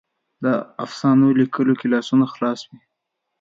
[0.43, 0.45] د
[0.83, 2.79] افسانو لیکلو کې لاسونه خلاص وي.